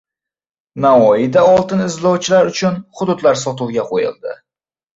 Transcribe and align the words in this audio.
Navoiyda 0.85 1.43
oltin 1.49 1.85
izlovchilar 1.89 2.51
uchun 2.55 2.81
hududlar 3.01 3.41
sotuvga 3.45 3.87
qo‘yildi 3.95 4.39